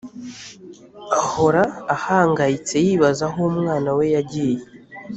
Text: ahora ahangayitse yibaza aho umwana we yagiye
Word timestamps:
ahora 1.19 1.63
ahangayitse 1.95 2.75
yibaza 2.85 3.23
aho 3.29 3.39
umwana 3.51 3.89
we 3.97 4.05
yagiye 4.15 4.63